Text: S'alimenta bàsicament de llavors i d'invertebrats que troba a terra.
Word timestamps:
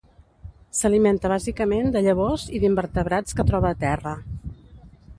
S'alimenta 0.77 1.31
bàsicament 1.33 1.93
de 1.97 2.03
llavors 2.07 2.49
i 2.61 2.65
d'invertebrats 2.65 3.41
que 3.41 3.49
troba 3.53 3.75
a 3.75 3.81
terra. 3.89 4.19